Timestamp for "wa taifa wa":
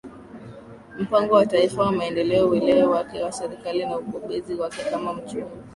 1.35-1.91